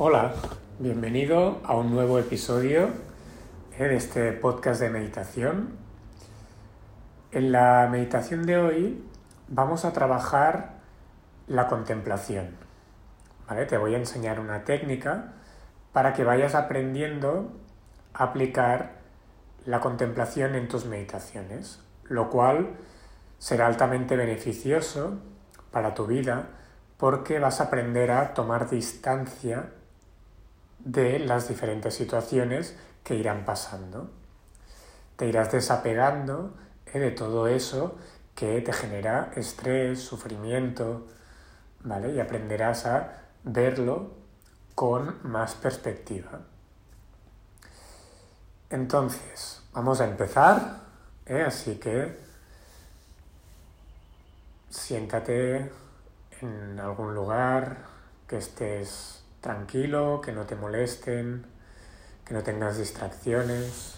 [0.00, 0.32] Hola,
[0.78, 2.90] bienvenido a un nuevo episodio
[3.76, 5.70] eh, de este podcast de meditación.
[7.32, 9.04] En la meditación de hoy
[9.48, 10.74] vamos a trabajar
[11.48, 12.50] la contemplación.
[13.48, 13.66] ¿vale?
[13.66, 15.32] Te voy a enseñar una técnica
[15.92, 17.50] para que vayas aprendiendo
[18.14, 19.00] a aplicar
[19.66, 22.76] la contemplación en tus meditaciones, lo cual
[23.38, 25.18] será altamente beneficioso
[25.72, 26.50] para tu vida
[26.98, 29.72] porque vas a aprender a tomar distancia
[30.78, 34.10] de las diferentes situaciones que irán pasando.
[35.16, 36.54] Te irás desapegando
[36.86, 37.96] eh, de todo eso
[38.34, 41.06] que te genera estrés, sufrimiento,
[41.80, 42.12] ¿vale?
[42.12, 44.12] Y aprenderás a verlo
[44.74, 46.40] con más perspectiva.
[48.70, 50.82] Entonces, vamos a empezar,
[51.26, 51.42] ¿eh?
[51.46, 52.16] así que
[54.68, 55.72] siéntate
[56.40, 57.78] en algún lugar
[58.26, 61.46] que estés tranquilo, que no te molesten,
[62.24, 63.94] que no tengas distracciones.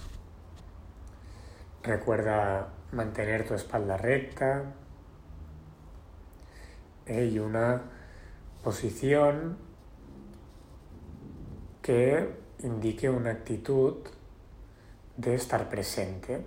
[1.82, 4.64] Recuerda mantener tu espalda recta
[7.06, 7.82] y una
[8.62, 9.56] posición
[11.82, 12.30] que
[12.62, 13.96] indique una actitud
[15.16, 16.44] de estar presente.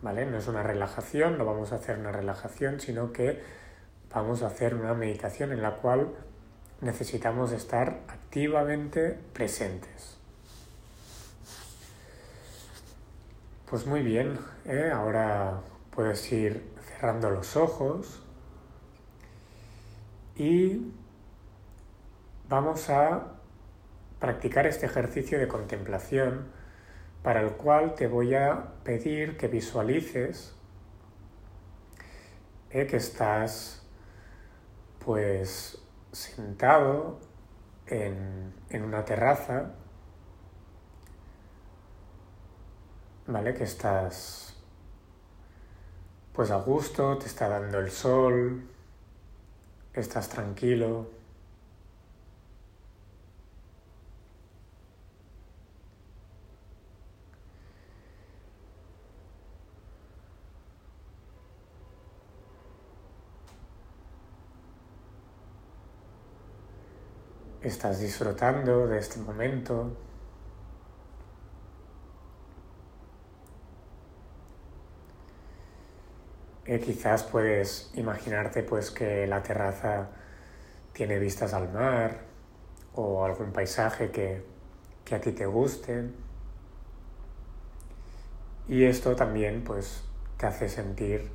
[0.00, 0.26] ¿Vale?
[0.26, 3.40] No es una relajación, no vamos a hacer una relajación, sino que
[4.12, 6.12] vamos a hacer una meditación en la cual
[6.82, 10.18] necesitamos estar activamente presentes.
[13.70, 14.90] Pues muy bien, ¿eh?
[14.92, 15.60] ahora
[15.94, 18.20] puedes ir cerrando los ojos
[20.36, 20.92] y
[22.48, 23.28] vamos a
[24.18, 26.48] practicar este ejercicio de contemplación
[27.22, 30.54] para el cual te voy a pedir que visualices
[32.70, 32.86] ¿eh?
[32.86, 33.82] que estás
[35.04, 35.81] pues
[36.12, 37.18] sentado
[37.86, 39.72] en, una terraza,
[43.26, 43.54] ¿vale?
[43.54, 44.54] Que estás
[46.32, 48.68] pues a gusto, te está dando el sol,
[49.92, 51.21] estás tranquilo.
[67.62, 69.96] Estás disfrutando de este momento.
[76.64, 80.08] Quizás puedes imaginarte pues que la terraza
[80.92, 82.20] tiene vistas al mar
[82.94, 84.44] o algún paisaje que,
[85.04, 86.10] que a ti te guste.
[88.68, 90.02] Y esto también pues
[90.38, 91.30] te hace sentir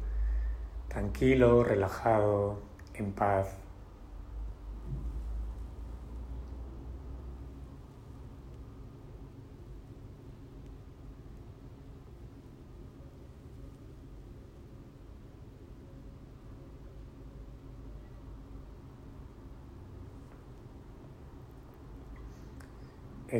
[0.87, 2.59] tranquilo, relajado,
[2.93, 3.47] en paz.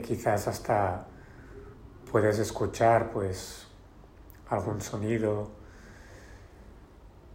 [0.02, 1.06] Quizás hasta
[2.12, 3.68] puedes escuchar pues
[4.50, 5.50] algún sonido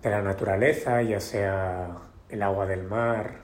[0.02, 1.96] de la naturaleza, ya sea
[2.28, 3.42] el agua del mar,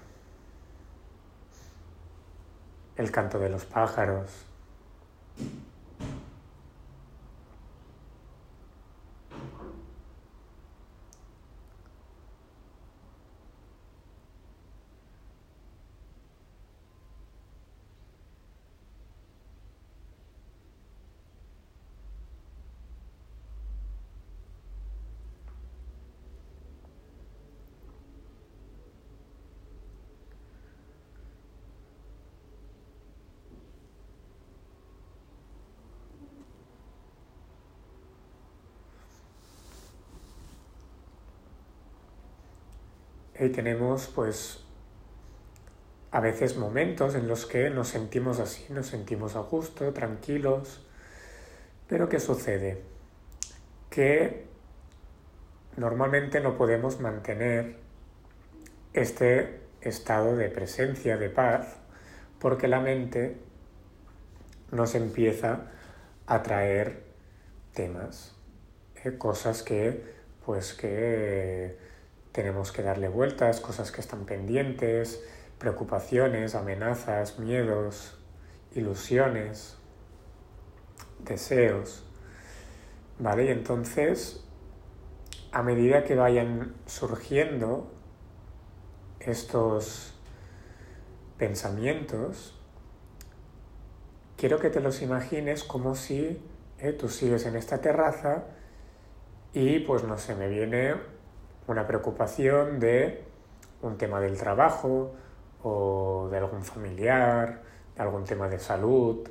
[2.96, 4.47] el canto de los pájaros.
[43.38, 44.64] Y tenemos pues
[46.10, 50.86] a veces momentos en los que nos sentimos así, nos sentimos a gusto, tranquilos,
[51.86, 52.82] pero ¿qué sucede?
[53.90, 54.46] Que
[55.76, 57.76] normalmente no podemos mantener
[58.92, 61.76] este estado de presencia, de paz,
[62.40, 63.36] porque la mente
[64.72, 65.70] nos empieza
[66.26, 67.04] a traer
[67.74, 68.34] temas,
[69.04, 71.87] eh, cosas que pues que
[72.32, 75.22] tenemos que darle vueltas, cosas que están pendientes,
[75.58, 78.18] preocupaciones, amenazas, miedos,
[78.74, 79.76] ilusiones,
[81.20, 82.04] deseos.
[83.18, 83.46] ¿Vale?
[83.46, 84.44] Y entonces,
[85.50, 87.92] a medida que vayan surgiendo
[89.20, 90.14] estos
[91.36, 92.54] pensamientos,
[94.36, 96.40] quiero que te los imagines como si
[96.78, 98.44] eh, tú sigues en esta terraza
[99.52, 100.94] y pues no sé, me viene
[101.68, 103.24] una preocupación de
[103.82, 105.14] un tema del trabajo
[105.62, 107.62] o de algún familiar,
[107.94, 109.28] de algún tema de salud,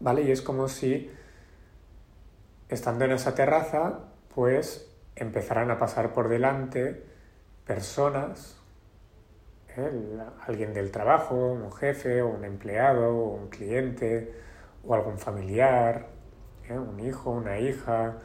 [0.00, 0.22] ¿vale?
[0.22, 1.10] Y es como si
[2.68, 4.00] estando en esa terraza,
[4.34, 7.04] pues empezarán a pasar por delante
[7.66, 8.56] personas,
[9.76, 9.90] ¿eh?
[10.46, 14.32] alguien del trabajo, un jefe, o un empleado, o un cliente,
[14.86, 16.06] o algún familiar,
[16.68, 16.78] ¿eh?
[16.78, 18.18] un hijo, una hija,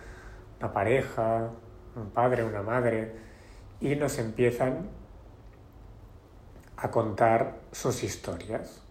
[0.59, 1.49] una pareja,
[1.95, 3.13] un padre, una madre,
[3.79, 4.89] y nos empiezan
[6.77, 8.81] a contar sus historias,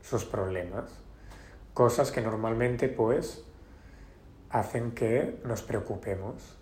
[0.00, 0.90] sus problemas,
[1.74, 3.44] cosas que normalmente pues
[4.50, 6.58] hacen que nos preocupemos,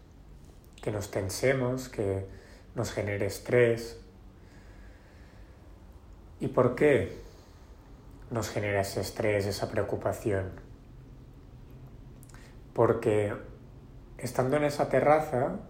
[0.82, 2.26] que nos tensemos, que
[2.74, 4.00] nos genere estrés.
[6.38, 7.20] ¿Y por qué
[8.30, 10.52] nos genera ese estrés, esa preocupación?
[12.72, 13.34] Porque
[14.22, 15.60] estando en esa terraza,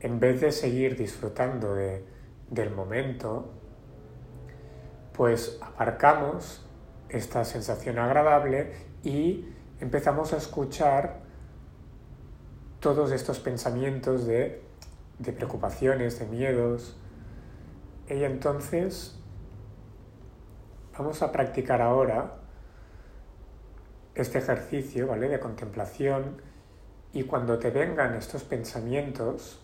[0.00, 3.52] en vez de seguir disfrutando del momento,
[5.12, 6.66] pues aparcamos
[7.10, 8.72] esta sensación agradable
[9.02, 9.46] y
[9.80, 11.20] empezamos a escuchar
[12.80, 14.62] todos estos pensamientos de,
[15.36, 16.96] preocupaciones, de miedos.
[18.08, 19.20] Y entonces
[20.96, 22.36] vamos a practicar ahora
[24.14, 25.28] este ejercicio, ¿vale?
[25.28, 26.40] De contemplación
[27.12, 29.60] y cuando te vengan estos pensamientos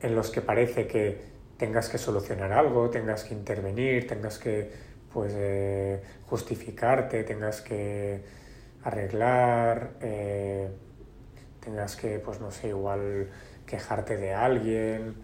[0.00, 4.70] en los que parece que tengas que solucionar algo, tengas que intervenir, tengas que
[5.12, 8.22] pues eh, justificarte, tengas que
[8.84, 10.68] arreglar, eh,
[11.60, 13.30] tengas que, pues no sé, igual
[13.66, 15.16] quejarte de alguien,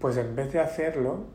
[0.00, 1.26] pues en vez de hacerlo,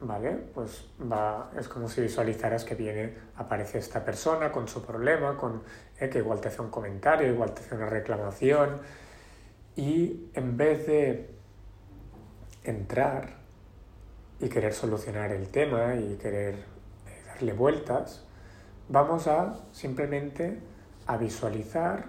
[0.00, 0.32] ¿vale?
[0.54, 5.62] Pues va, es como si visualizaras que viene, aparece esta persona con su problema, con,
[5.98, 8.80] eh, que igual te hace un comentario, igual te hace una reclamación,
[9.74, 11.30] y en vez de
[12.64, 13.36] entrar
[14.40, 18.24] y querer solucionar el tema y querer eh, darle vueltas,
[18.88, 20.60] vamos a simplemente
[21.06, 22.06] a visualizar,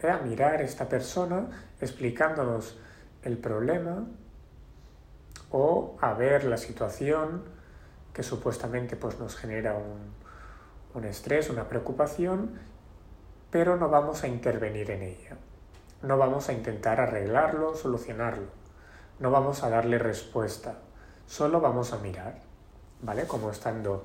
[0.00, 1.48] eh, a mirar a esta persona
[1.80, 2.78] explicándonos
[3.22, 4.06] el problema
[5.56, 7.44] o a ver la situación
[8.12, 10.12] que supuestamente pues, nos genera un,
[10.94, 12.58] un estrés, una preocupación,
[13.52, 15.36] pero no vamos a intervenir en ella.
[16.02, 18.48] No vamos a intentar arreglarlo, solucionarlo.
[19.20, 20.74] No vamos a darle respuesta
[21.26, 22.40] solo vamos a mirar,
[23.02, 23.26] ¿vale?
[23.26, 24.02] Como estando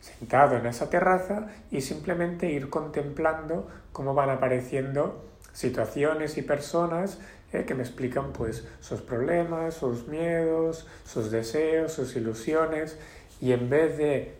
[0.00, 7.18] sentado en esa terraza y simplemente ir contemplando cómo van apareciendo situaciones y personas
[7.52, 12.98] eh, que me explican pues sus problemas, sus miedos, sus deseos, sus ilusiones
[13.40, 14.36] y en vez de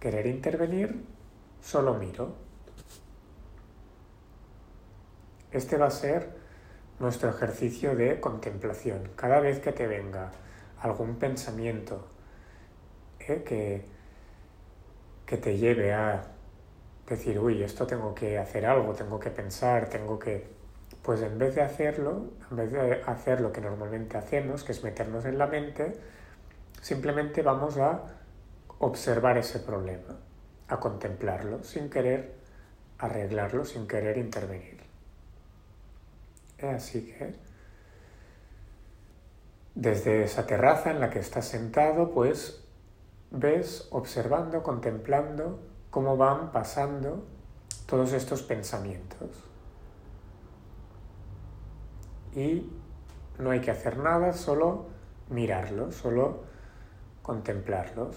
[0.00, 1.04] querer intervenir,
[1.62, 2.34] solo miro.
[5.50, 6.30] Este va a ser
[6.98, 9.10] nuestro ejercicio de contemplación.
[9.16, 10.30] Cada vez que te venga
[10.80, 12.06] algún pensamiento
[13.20, 13.42] ¿eh?
[13.44, 13.84] que,
[15.26, 16.24] que te lleve a
[17.08, 20.61] decir, uy, esto tengo que hacer algo, tengo que pensar, tengo que...
[21.02, 24.84] Pues en vez de hacerlo, en vez de hacer lo que normalmente hacemos, que es
[24.84, 25.98] meternos en la mente,
[26.80, 28.02] simplemente vamos a
[28.78, 30.16] observar ese problema,
[30.68, 32.34] a contemplarlo, sin querer
[32.98, 34.80] arreglarlo, sin querer intervenir.
[36.62, 37.34] Así que
[39.74, 42.62] desde esa terraza en la que estás sentado, pues
[43.30, 45.58] ves, observando, contemplando
[45.90, 47.24] cómo van pasando
[47.86, 49.51] todos estos pensamientos.
[52.34, 52.66] Y
[53.38, 54.86] no hay que hacer nada, solo
[55.30, 56.44] mirarlos, solo
[57.22, 58.16] contemplarlos.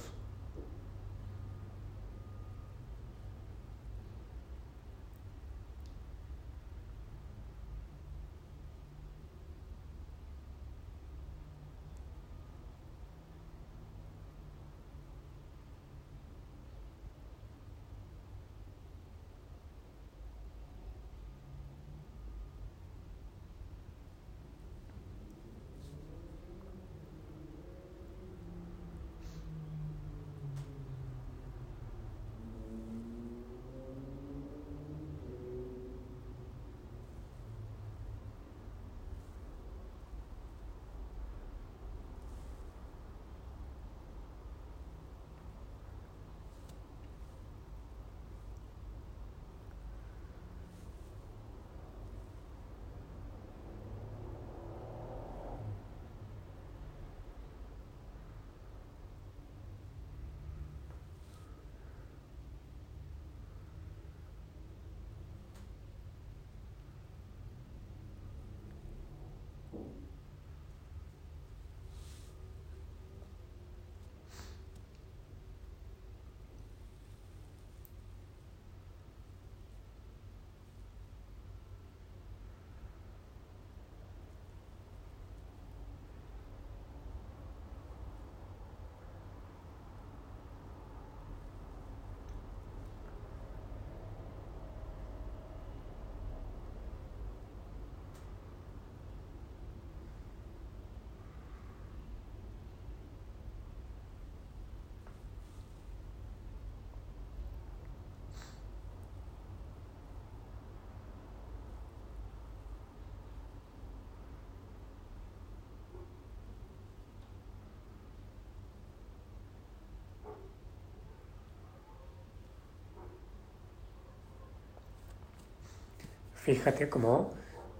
[126.46, 127.32] Fíjate cómo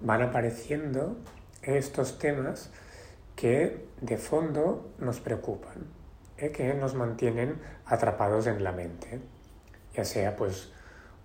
[0.02, 1.18] van apareciendo
[1.62, 2.72] estos temas
[3.36, 5.86] que de fondo nos preocupan,
[6.40, 6.50] ¿eh?
[6.52, 9.20] que nos mantienen atrapados en la mente,
[9.94, 10.72] ya sea pues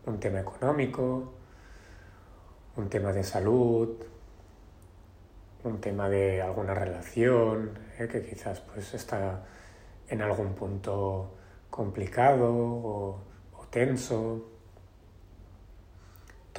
[0.04, 1.32] un tema económico,
[2.76, 3.96] un tema de salud,
[5.64, 8.06] un tema de alguna relación ¿eh?
[8.06, 9.46] que quizás pues está
[10.08, 11.38] en algún punto
[11.70, 13.20] complicado o,
[13.56, 14.59] o tenso.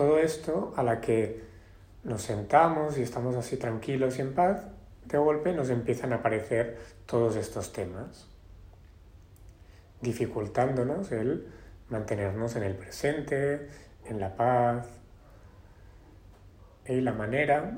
[0.02, 1.44] Todo esto a la que
[2.04, 4.64] nos sentamos y estamos así tranquilos y en paz,
[5.06, 8.26] de golpe nos empiezan a aparecer todos estos temas,
[10.02, 11.48] dificultándonos el
[11.90, 13.70] mantenernos en el presente,
[14.06, 14.88] en la paz,
[16.88, 17.78] y la manera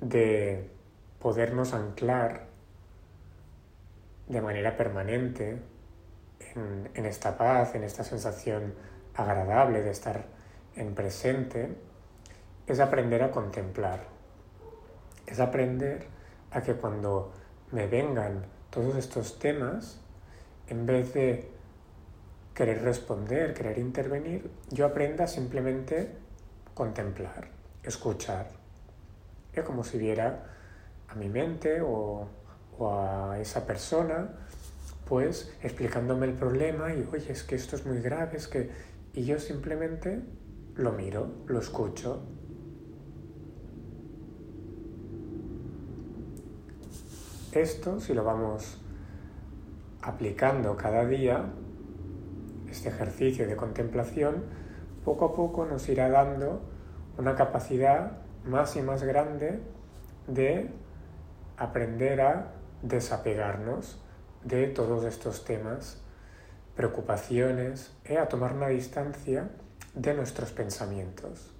[0.00, 0.70] de
[1.18, 2.46] podernos anclar
[4.28, 5.58] de manera permanente
[6.94, 8.74] en, esta paz, en esta sensación
[9.16, 10.40] agradable de estar
[10.76, 11.76] en presente,
[12.66, 14.04] es aprender a contemplar,
[15.26, 16.06] es aprender
[16.50, 17.32] a que cuando
[17.70, 20.00] me vengan todos estos temas,
[20.68, 21.50] en vez de
[22.54, 26.10] querer responder, querer intervenir, yo aprenda simplemente
[26.74, 27.48] contemplar,
[27.82, 28.48] escuchar.
[29.52, 30.46] Es como si viera
[31.08, 32.28] a mi mente o,
[32.78, 34.30] o, a esa persona,
[35.06, 38.92] pues explicándome el problema y, oye, es que esto es muy grave, es que...
[39.14, 40.22] Y yo simplemente
[40.76, 42.22] lo miro, lo escucho,
[47.52, 48.78] Esto, si lo vamos
[50.00, 51.44] aplicando cada día,
[52.70, 54.44] este ejercicio de contemplación,
[55.04, 56.62] poco a poco nos irá dando
[57.18, 59.60] una capacidad más y más grande
[60.28, 60.70] de
[61.58, 64.02] aprender a desapegarnos
[64.44, 66.00] de todos estos temas,
[66.74, 69.50] preocupaciones, y a tomar una distancia
[69.94, 71.52] de nuestros pensamientos.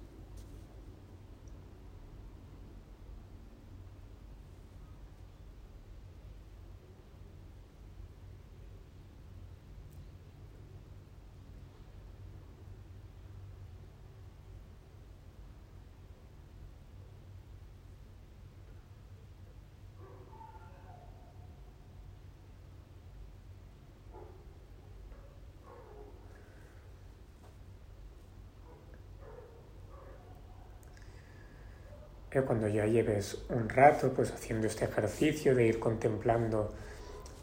[32.41, 36.73] Cuando ya lleves un rato pues haciendo este ejercicio de ir contemplando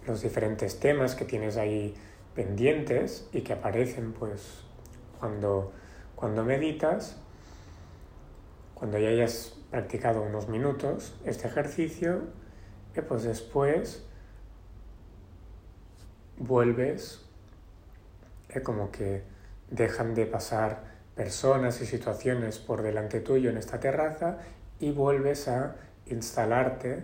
[0.06, 1.94] los diferentes temas que tienes ahí
[2.34, 4.64] pendientes y que aparecen pues
[5.18, 5.72] cuando,
[6.16, 7.16] cuando meditas,
[8.74, 12.24] cuando ya hayas practicado unos minutos este ejercicio,
[12.94, 14.04] eh, pues después
[16.38, 17.24] vuelves,
[18.48, 19.22] eh, como que
[19.70, 24.38] dejan de pasar personas y situaciones por delante tuyo en esta terraza
[24.80, 27.02] y vuelves a instalarte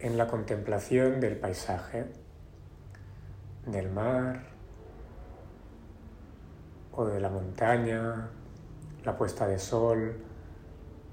[0.00, 2.06] en la contemplación del paisaje,
[3.66, 4.42] del mar
[6.90, 8.28] o de la montaña,
[9.04, 10.16] la puesta de sol,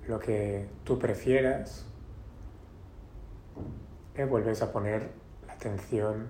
[0.08, 1.86] lo que tú prefieras.
[4.18, 5.12] Y vuelves a poner
[5.46, 6.28] la atención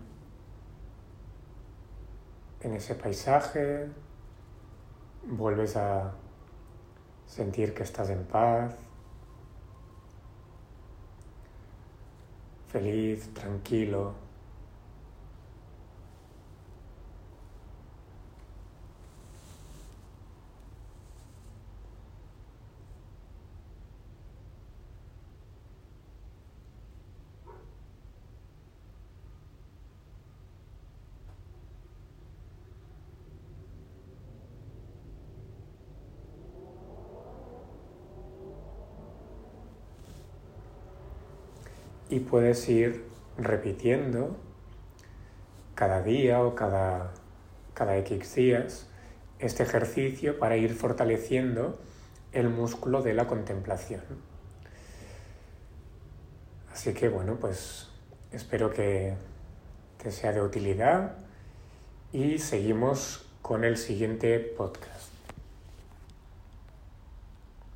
[2.59, 3.87] en ese paisaje,
[5.25, 6.11] vuelves a
[7.25, 8.75] sentir que estás en paz,
[12.69, 14.28] feliz, tranquilo.
[42.09, 43.05] Y puedes ir
[43.37, 44.35] repitiendo
[45.75, 47.13] cada día o cada,
[47.73, 48.87] cada X días
[49.39, 51.79] este ejercicio para ir fortaleciendo
[52.33, 54.01] el músculo de la contemplación.
[56.73, 57.87] Así que bueno, pues
[58.31, 59.15] espero que
[60.01, 61.17] te sea de utilidad
[62.11, 65.08] y seguimos con el siguiente podcast.